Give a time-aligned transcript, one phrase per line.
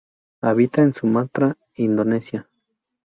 [0.41, 2.49] Habita en Sumatra Indonesia.